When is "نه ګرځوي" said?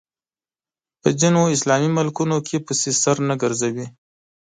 3.29-3.85